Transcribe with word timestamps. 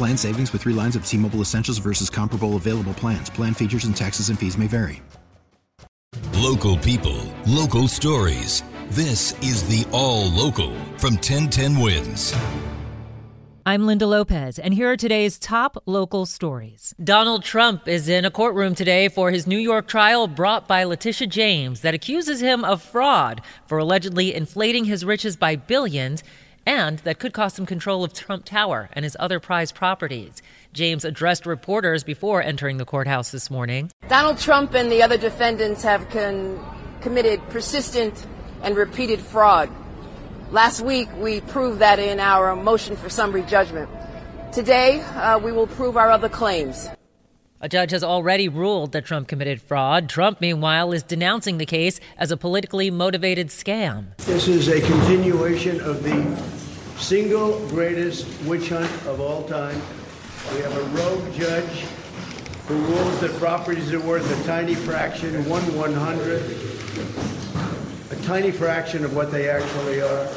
Plan 0.00 0.16
savings 0.16 0.50
with 0.54 0.62
three 0.62 0.72
lines 0.72 0.96
of 0.96 1.04
T 1.04 1.18
Mobile 1.18 1.42
Essentials 1.42 1.76
versus 1.76 2.08
comparable 2.08 2.56
available 2.56 2.94
plans. 2.94 3.28
Plan 3.28 3.52
features 3.52 3.84
and 3.84 3.94
taxes 3.94 4.30
and 4.30 4.38
fees 4.38 4.56
may 4.56 4.66
vary. 4.66 5.02
Local 6.32 6.78
people, 6.78 7.20
local 7.46 7.86
stories. 7.86 8.62
This 8.88 9.34
is 9.42 9.62
the 9.68 9.86
All 9.92 10.24
Local 10.30 10.74
from 10.96 11.16
1010 11.16 11.78
Wins. 11.78 12.34
I'm 13.66 13.86
Linda 13.86 14.06
Lopez, 14.06 14.58
and 14.58 14.72
here 14.72 14.90
are 14.90 14.96
today's 14.96 15.38
top 15.38 15.82
local 15.84 16.24
stories. 16.24 16.94
Donald 17.04 17.44
Trump 17.44 17.86
is 17.86 18.08
in 18.08 18.24
a 18.24 18.30
courtroom 18.30 18.74
today 18.74 19.10
for 19.10 19.30
his 19.30 19.46
New 19.46 19.58
York 19.58 19.86
trial 19.86 20.26
brought 20.26 20.66
by 20.66 20.82
Letitia 20.82 21.26
James 21.26 21.82
that 21.82 21.92
accuses 21.92 22.40
him 22.40 22.64
of 22.64 22.80
fraud 22.80 23.42
for 23.66 23.76
allegedly 23.76 24.34
inflating 24.34 24.86
his 24.86 25.04
riches 25.04 25.36
by 25.36 25.56
billions 25.56 26.24
and 26.70 27.00
that 27.00 27.18
could 27.18 27.32
cost 27.32 27.58
him 27.58 27.66
control 27.66 28.04
of 28.04 28.12
Trump 28.12 28.44
Tower 28.44 28.88
and 28.92 29.02
his 29.02 29.16
other 29.18 29.40
prized 29.40 29.74
properties. 29.74 30.40
James 30.72 31.04
addressed 31.04 31.44
reporters 31.44 32.04
before 32.04 32.40
entering 32.40 32.76
the 32.76 32.84
courthouse 32.84 33.32
this 33.32 33.50
morning. 33.50 33.90
Donald 34.08 34.38
Trump 34.38 34.72
and 34.74 34.90
the 34.90 35.02
other 35.02 35.18
defendants 35.18 35.82
have 35.82 36.08
con- 36.10 36.64
committed 37.00 37.40
persistent 37.48 38.24
and 38.62 38.76
repeated 38.76 39.18
fraud. 39.18 39.68
Last 40.52 40.80
week, 40.80 41.08
we 41.16 41.40
proved 41.40 41.80
that 41.80 41.98
in 41.98 42.20
our 42.20 42.54
motion 42.54 42.94
for 42.94 43.08
summary 43.08 43.42
judgment. 43.42 43.90
Today, 44.52 45.00
uh, 45.00 45.40
we 45.40 45.50
will 45.50 45.66
prove 45.66 45.96
our 45.96 46.08
other 46.08 46.28
claims. 46.28 46.88
A 47.62 47.68
judge 47.68 47.90
has 47.90 48.02
already 48.02 48.48
ruled 48.48 48.92
that 48.92 49.04
Trump 49.04 49.28
committed 49.28 49.60
fraud. 49.60 50.08
Trump, 50.08 50.40
meanwhile, 50.40 50.92
is 50.92 51.02
denouncing 51.02 51.58
the 51.58 51.66
case 51.66 52.00
as 52.16 52.30
a 52.30 52.36
politically 52.36 52.90
motivated 52.90 53.48
scam. 53.48 54.16
This 54.18 54.48
is 54.48 54.68
a 54.68 54.80
continuation 54.80 55.78
of 55.80 56.02
the 56.02 56.59
single 57.00 57.58
greatest 57.68 58.26
witch 58.42 58.68
hunt 58.68 58.90
of 59.06 59.20
all 59.20 59.42
time. 59.44 59.80
We 60.54 60.60
have 60.60 60.76
a 60.76 60.82
rogue 60.96 61.34
judge 61.34 61.84
who 62.68 62.74
rules 62.76 63.20
that 63.20 63.32
properties 63.32 63.92
are 63.92 64.00
worth 64.00 64.30
a 64.40 64.46
tiny 64.46 64.74
fraction, 64.74 65.48
one 65.48 65.62
one 65.76 65.92
hundred, 65.92 66.42
a 68.10 68.22
tiny 68.26 68.50
fraction 68.50 69.04
of 69.04 69.16
what 69.16 69.32
they 69.32 69.48
actually 69.48 70.00
are. 70.00 70.28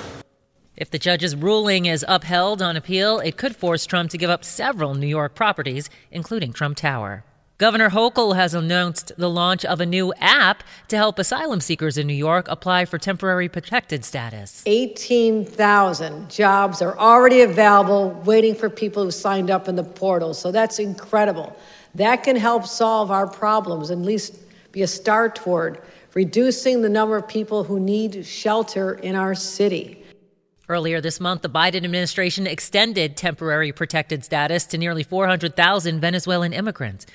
If 0.76 0.90
the 0.90 0.98
judge's 0.98 1.36
ruling 1.36 1.86
is 1.86 2.04
upheld 2.08 2.62
on 2.62 2.76
appeal, 2.76 3.20
it 3.20 3.38
could 3.38 3.56
force 3.56 3.86
Trump 3.86 4.10
to 4.12 4.18
give 4.18 4.32
up 4.32 4.44
several 4.44 4.96
New 4.96 5.06
York 5.06 5.36
properties, 5.36 5.90
including 6.12 6.54
Trump 6.54 6.78
Tower. 6.78 7.24
Governor 7.60 7.92
Hochul 7.92 8.36
has 8.36 8.56
announced 8.56 9.12
the 9.16 9.30
launch 9.30 9.64
of 9.64 9.80
a 9.80 9.86
new 9.86 10.12
app 10.18 10.64
to 10.88 10.98
help 10.98 11.20
asylum 11.20 11.62
seekers 11.62 12.00
in 12.00 12.08
New 12.08 12.16
York 12.16 12.48
apply 12.50 12.86
for 12.86 12.98
temporary 12.98 13.48
protected 13.48 14.04
status. 14.04 14.64
18,000 14.66 16.32
jobs 16.32 16.82
are 16.82 16.98
already 16.98 17.42
available, 17.42 18.10
waiting 18.26 18.56
for 18.56 18.72
people 18.72 19.04
who 19.04 19.12
signed 19.12 19.52
up 19.52 19.68
in 19.68 19.76
the 19.76 19.84
portal. 19.84 20.34
So 20.34 20.52
that's 20.52 20.80
incredible. 20.80 21.56
That 21.94 22.24
can 22.24 22.36
help 22.36 22.66
solve 22.66 23.12
our 23.12 23.28
problems, 23.28 23.92
at 23.92 24.00
least 24.00 24.40
be 24.72 24.82
a 24.82 24.88
start 24.88 25.36
toward 25.36 25.80
reducing 26.16 26.82
the 26.82 26.90
number 26.90 27.16
of 27.16 27.28
people 27.28 27.64
who 27.64 27.80
need 27.80 28.26
shelter 28.26 28.96
in 28.96 29.16
our 29.16 29.36
city. 29.36 30.04
Earlier 30.68 31.02
this 31.02 31.20
month, 31.20 31.44
the 31.44 31.50
Biden 31.50 31.84
administration 31.84 32.48
extended 32.48 33.16
temporary 33.16 33.72
protected 33.72 34.26
status 34.26 34.66
to 34.68 34.80
nearly 34.80 35.04
400,000 35.04 36.00
Venezuelan 36.00 36.52
immigrants 36.52 37.06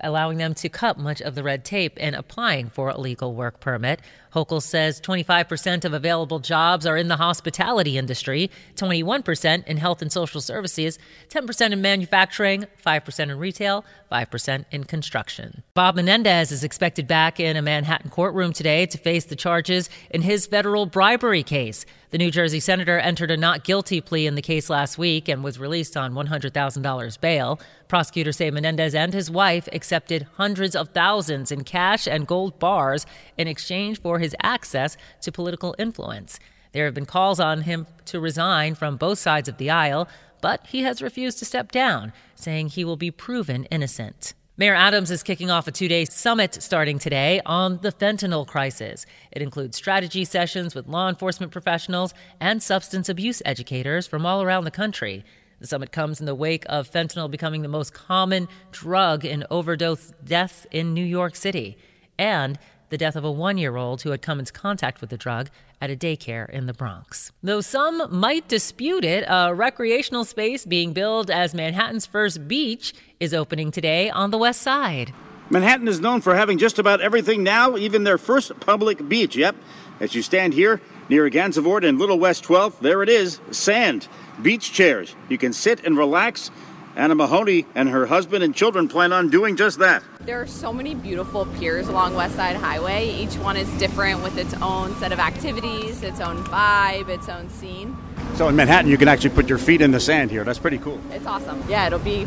allowing 0.00 0.38
them 0.38 0.54
to 0.54 0.68
cut 0.68 0.98
much 0.98 1.20
of 1.20 1.34
the 1.34 1.42
red 1.42 1.64
tape 1.64 1.96
in 1.98 2.14
applying 2.14 2.68
for 2.68 2.88
a 2.88 2.98
legal 2.98 3.34
work 3.34 3.60
permit. 3.60 4.00
Hochul 4.32 4.60
says 4.60 5.00
25% 5.00 5.86
of 5.86 5.94
available 5.94 6.38
jobs 6.38 6.84
are 6.86 6.98
in 6.98 7.08
the 7.08 7.16
hospitality 7.16 7.96
industry, 7.96 8.50
21% 8.74 9.66
in 9.66 9.76
health 9.78 10.02
and 10.02 10.12
social 10.12 10.42
services, 10.42 10.98
10% 11.30 11.72
in 11.72 11.80
manufacturing, 11.80 12.66
5% 12.84 13.20
in 13.20 13.38
retail, 13.38 13.84
5% 14.12 14.64
in 14.70 14.84
construction. 14.84 15.62
Bob 15.72 15.96
Menendez 15.96 16.52
is 16.52 16.62
expected 16.62 17.06
back 17.06 17.40
in 17.40 17.56
a 17.56 17.62
Manhattan 17.62 18.10
courtroom 18.10 18.52
today 18.52 18.84
to 18.86 18.98
face 18.98 19.24
the 19.24 19.36
charges 19.36 19.88
in 20.10 20.20
his 20.20 20.46
federal 20.46 20.84
bribery 20.84 21.42
case. 21.42 21.86
The 22.10 22.18
New 22.18 22.30
Jersey 22.30 22.60
senator 22.60 22.98
entered 22.98 23.30
a 23.30 23.36
not 23.36 23.64
guilty 23.64 24.00
plea 24.00 24.26
in 24.26 24.36
the 24.36 24.42
case 24.42 24.70
last 24.70 24.96
week 24.96 25.28
and 25.28 25.42
was 25.42 25.58
released 25.58 25.96
on 25.96 26.12
$100,000 26.14 27.20
bail. 27.20 27.60
Prosecutors 27.88 28.36
say 28.36 28.50
Menendez 28.50 28.94
and 28.94 29.14
his 29.14 29.30
wife 29.30 29.68
accepted 29.72 30.26
hundreds 30.34 30.74
of 30.74 30.88
thousands 30.88 31.52
in 31.52 31.62
cash 31.62 32.08
and 32.08 32.26
gold 32.26 32.58
bars 32.58 33.06
in 33.38 33.46
exchange 33.46 34.00
for 34.00 34.18
his 34.18 34.34
access 34.42 34.96
to 35.20 35.30
political 35.30 35.74
influence. 35.78 36.40
There 36.72 36.84
have 36.84 36.94
been 36.94 37.06
calls 37.06 37.38
on 37.38 37.62
him 37.62 37.86
to 38.06 38.20
resign 38.20 38.74
from 38.74 38.96
both 38.96 39.18
sides 39.18 39.48
of 39.48 39.58
the 39.58 39.70
aisle, 39.70 40.08
but 40.40 40.66
he 40.66 40.82
has 40.82 41.00
refused 41.00 41.38
to 41.38 41.44
step 41.44 41.70
down, 41.70 42.12
saying 42.34 42.68
he 42.68 42.84
will 42.84 42.96
be 42.96 43.10
proven 43.10 43.64
innocent. 43.66 44.34
Mayor 44.58 44.74
Adams 44.74 45.10
is 45.10 45.22
kicking 45.22 45.50
off 45.50 45.68
a 45.68 45.70
two 45.70 45.86
day 45.86 46.06
summit 46.06 46.62
starting 46.62 46.98
today 46.98 47.42
on 47.44 47.78
the 47.82 47.92
fentanyl 47.92 48.46
crisis. 48.46 49.04
It 49.30 49.42
includes 49.42 49.76
strategy 49.76 50.24
sessions 50.24 50.74
with 50.74 50.88
law 50.88 51.08
enforcement 51.08 51.52
professionals 51.52 52.14
and 52.40 52.62
substance 52.62 53.08
abuse 53.08 53.42
educators 53.44 54.06
from 54.06 54.24
all 54.24 54.42
around 54.42 54.64
the 54.64 54.70
country. 54.70 55.24
The 55.60 55.66
summit 55.66 55.90
comes 55.90 56.20
in 56.20 56.26
the 56.26 56.34
wake 56.34 56.66
of 56.68 56.90
fentanyl 56.90 57.30
becoming 57.30 57.62
the 57.62 57.68
most 57.68 57.94
common 57.94 58.48
drug 58.72 59.24
in 59.24 59.44
overdose 59.50 60.12
deaths 60.22 60.66
in 60.70 60.92
New 60.92 61.04
York 61.04 61.34
City 61.34 61.78
and 62.18 62.58
the 62.90 62.98
death 62.98 63.16
of 63.16 63.24
a 63.24 63.30
one 63.30 63.58
year 63.58 63.76
old 63.76 64.02
who 64.02 64.10
had 64.10 64.22
come 64.22 64.38
into 64.38 64.52
contact 64.52 65.00
with 65.00 65.10
the 65.10 65.16
drug 65.16 65.48
at 65.80 65.90
a 65.90 65.96
daycare 65.96 66.48
in 66.50 66.66
the 66.66 66.72
Bronx. 66.72 67.32
Though 67.42 67.60
some 67.60 68.06
might 68.10 68.48
dispute 68.48 69.04
it, 69.04 69.24
a 69.28 69.54
recreational 69.54 70.24
space 70.24 70.64
being 70.64 70.92
billed 70.92 71.30
as 71.30 71.54
Manhattan's 71.54 72.06
first 72.06 72.46
beach 72.46 72.94
is 73.18 73.34
opening 73.34 73.70
today 73.70 74.10
on 74.10 74.30
the 74.30 74.38
west 74.38 74.62
side. 74.62 75.12
Manhattan 75.48 75.86
is 75.86 76.00
known 76.00 76.20
for 76.20 76.34
having 76.34 76.58
just 76.58 76.78
about 76.78 77.00
everything 77.00 77.42
now, 77.42 77.76
even 77.76 78.04
their 78.04 78.18
first 78.18 78.58
public 78.60 79.08
beach. 79.08 79.36
Yep. 79.36 79.56
As 80.00 80.14
you 80.14 80.22
stand 80.22 80.54
here 80.54 80.80
near 81.08 81.30
Gansevoort 81.30 81.88
and 81.88 81.98
Little 81.98 82.18
West 82.18 82.44
12th, 82.44 82.80
there 82.80 83.02
it 83.02 83.08
is 83.08 83.40
sand, 83.50 84.08
beach 84.42 84.72
chairs. 84.72 85.14
You 85.28 85.38
can 85.38 85.52
sit 85.52 85.84
and 85.84 85.96
relax 85.96 86.50
Anna 86.96 87.14
Mahoney 87.14 87.66
and 87.74 87.90
her 87.90 88.06
husband 88.06 88.42
and 88.42 88.54
children 88.54 88.88
plan 88.88 89.12
on 89.12 89.28
doing 89.28 89.56
just 89.56 89.78
that. 89.78 90.02
There 90.20 90.40
are 90.40 90.46
so 90.46 90.72
many 90.72 90.94
beautiful 90.94 91.46
piers 91.58 91.88
along 91.88 92.14
West 92.14 92.34
Side 92.36 92.56
Highway. 92.56 93.10
Each 93.10 93.36
one 93.36 93.56
is 93.56 93.68
different 93.78 94.22
with 94.22 94.38
its 94.38 94.54
own 94.62 94.96
set 94.96 95.12
of 95.12 95.18
activities, 95.18 96.02
its 96.02 96.20
own 96.20 96.42
vibe, 96.44 97.08
its 97.08 97.28
own 97.28 97.50
scene. 97.50 97.96
So 98.36 98.48
in 98.48 98.56
Manhattan, 98.56 98.90
you 98.90 98.96
can 98.96 99.08
actually 99.08 99.30
put 99.30 99.48
your 99.48 99.58
feet 99.58 99.82
in 99.82 99.90
the 99.90 100.00
sand 100.00 100.30
here. 100.30 100.42
That's 100.42 100.58
pretty 100.58 100.78
cool. 100.78 101.00
It's 101.10 101.26
awesome. 101.26 101.62
Yeah, 101.68 101.86
it'll 101.86 101.98
be 101.98 102.24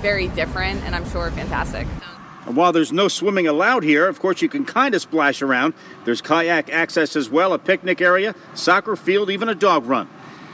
very 0.00 0.28
different 0.28 0.82
and 0.84 0.94
I'm 0.94 1.08
sure 1.10 1.30
fantastic. 1.32 1.86
And 2.46 2.56
while 2.56 2.72
there's 2.72 2.92
no 2.92 3.08
swimming 3.08 3.46
allowed 3.46 3.84
here, 3.84 4.08
of 4.08 4.18
course, 4.18 4.42
you 4.42 4.48
can 4.48 4.64
kind 4.64 4.94
of 4.94 5.02
splash 5.02 5.42
around. 5.42 5.74
There's 6.04 6.20
kayak 6.20 6.70
access 6.70 7.14
as 7.14 7.28
well, 7.28 7.52
a 7.52 7.58
picnic 7.58 8.00
area, 8.00 8.34
soccer 8.54 8.96
field, 8.96 9.30
even 9.30 9.48
a 9.48 9.54
dog 9.54 9.86
run. 9.86 10.08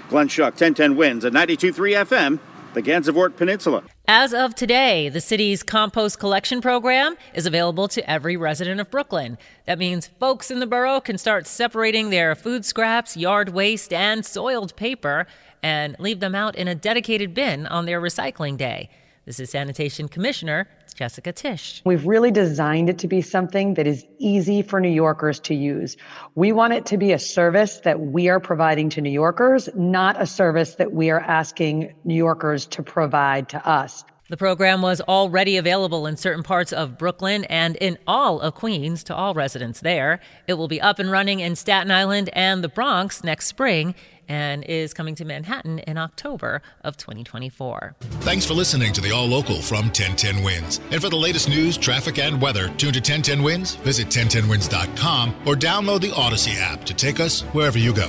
Glenn 0.08 0.28
Schuck, 0.28 0.52
1010 0.52 0.96
wins 0.96 1.24
at 1.24 1.32
92.3 1.32 2.06
FM 2.06 2.38
the 2.74 2.82
Gansevoort 2.82 3.36
Peninsula. 3.36 3.82
As 4.06 4.32
of 4.32 4.54
today, 4.54 5.08
the 5.08 5.20
city's 5.20 5.62
compost 5.62 6.18
collection 6.18 6.60
program 6.60 7.16
is 7.34 7.46
available 7.46 7.88
to 7.88 8.08
every 8.08 8.36
resident 8.36 8.80
of 8.80 8.90
Brooklyn. 8.90 9.38
That 9.66 9.78
means 9.78 10.06
folks 10.20 10.50
in 10.50 10.60
the 10.60 10.66
borough 10.66 11.00
can 11.00 11.18
start 11.18 11.46
separating 11.46 12.10
their 12.10 12.34
food 12.34 12.64
scraps, 12.64 13.16
yard 13.16 13.50
waste, 13.50 13.92
and 13.92 14.24
soiled 14.24 14.76
paper 14.76 15.26
and 15.62 15.96
leave 15.98 16.20
them 16.20 16.34
out 16.34 16.54
in 16.56 16.68
a 16.68 16.74
dedicated 16.74 17.34
bin 17.34 17.66
on 17.66 17.86
their 17.86 18.00
recycling 18.00 18.56
day. 18.56 18.90
This 19.28 19.40
is 19.40 19.50
Sanitation 19.50 20.08
Commissioner 20.08 20.66
Jessica 20.94 21.34
Tisch. 21.34 21.82
We've 21.84 22.06
really 22.06 22.30
designed 22.30 22.88
it 22.88 22.96
to 23.00 23.06
be 23.06 23.20
something 23.20 23.74
that 23.74 23.86
is 23.86 24.06
easy 24.18 24.62
for 24.62 24.80
New 24.80 24.88
Yorkers 24.88 25.38
to 25.40 25.54
use. 25.54 25.98
We 26.34 26.50
want 26.50 26.72
it 26.72 26.86
to 26.86 26.96
be 26.96 27.12
a 27.12 27.18
service 27.18 27.80
that 27.80 28.00
we 28.00 28.30
are 28.30 28.40
providing 28.40 28.88
to 28.88 29.02
New 29.02 29.10
Yorkers, 29.10 29.68
not 29.74 30.18
a 30.18 30.24
service 30.24 30.76
that 30.76 30.92
we 30.92 31.10
are 31.10 31.20
asking 31.20 31.92
New 32.04 32.14
Yorkers 32.14 32.64
to 32.68 32.82
provide 32.82 33.50
to 33.50 33.68
us. 33.68 34.02
The 34.30 34.38
program 34.38 34.80
was 34.80 35.02
already 35.02 35.58
available 35.58 36.06
in 36.06 36.16
certain 36.16 36.42
parts 36.42 36.72
of 36.72 36.96
Brooklyn 36.96 37.44
and 37.44 37.76
in 37.76 37.98
all 38.06 38.40
of 38.40 38.54
Queens 38.54 39.04
to 39.04 39.14
all 39.14 39.34
residents 39.34 39.80
there. 39.80 40.20
It 40.46 40.54
will 40.54 40.68
be 40.68 40.80
up 40.80 40.98
and 40.98 41.10
running 41.10 41.40
in 41.40 41.54
Staten 41.54 41.90
Island 41.90 42.30
and 42.32 42.64
the 42.64 42.68
Bronx 42.68 43.22
next 43.22 43.46
spring 43.46 43.94
and 44.28 44.64
is 44.64 44.94
coming 44.94 45.14
to 45.16 45.24
Manhattan 45.24 45.78
in 45.80 45.98
October 45.98 46.62
of 46.82 46.96
2024. 46.96 47.96
Thanks 48.20 48.44
for 48.44 48.54
listening 48.54 48.92
to 48.92 49.00
the 49.00 49.12
All 49.12 49.26
Local 49.26 49.60
from 49.60 49.86
1010 49.86 50.42
Wins. 50.42 50.80
And 50.90 51.00
for 51.00 51.08
the 51.08 51.16
latest 51.16 51.48
news, 51.48 51.76
traffic, 51.76 52.18
and 52.18 52.40
weather, 52.40 52.68
tune 52.76 52.92
to 52.92 53.00
1010 53.00 53.42
Wins, 53.42 53.74
visit 53.76 54.08
1010wins.com, 54.08 55.34
or 55.46 55.54
download 55.54 56.00
the 56.00 56.10
Audacy 56.10 56.58
app 56.60 56.84
to 56.84 56.94
take 56.94 57.20
us 57.20 57.42
wherever 57.42 57.78
you 57.78 57.92
go. 57.92 58.08